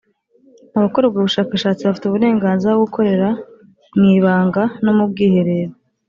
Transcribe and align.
abakora 0.77 1.03
ubwo 1.05 1.19
bushakashatsi 1.27 1.81
bafite 1.87 2.05
uburenganzira 2.07 2.71
bwo 2.75 2.83
gukorera 2.85 3.27
mu 3.97 4.05
ibangano 4.17 4.89
mu 4.97 5.05
bwiherero. 5.11 5.73